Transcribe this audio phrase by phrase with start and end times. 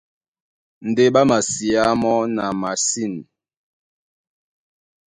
[0.89, 3.13] Ndé ɓá masiá mɔ́ na masîn.